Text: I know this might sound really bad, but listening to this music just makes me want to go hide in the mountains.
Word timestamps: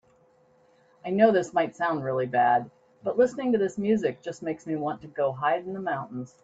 I 1.05 1.11
know 1.11 1.31
this 1.31 1.53
might 1.53 1.75
sound 1.75 2.03
really 2.03 2.25
bad, 2.25 2.71
but 3.03 3.17
listening 3.19 3.51
to 3.51 3.57
this 3.59 3.77
music 3.77 4.21
just 4.23 4.41
makes 4.41 4.65
me 4.65 4.75
want 4.75 5.01
to 5.01 5.07
go 5.07 5.31
hide 5.31 5.63
in 5.65 5.73
the 5.73 5.79
mountains. 5.79 6.35